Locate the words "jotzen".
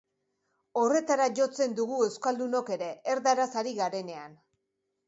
1.41-1.77